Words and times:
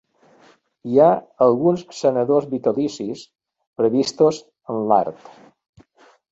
Hi 0.91 0.95
ha 1.03 1.09
alguns 1.47 1.83
senadors 1.99 2.49
vitalicis, 2.55 3.23
previstos 3.83 4.43
en 4.75 4.83
l'art. 4.89 5.33